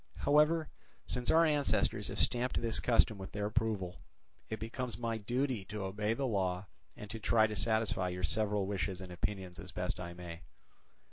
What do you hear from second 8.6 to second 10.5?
wishes and opinions as best I may.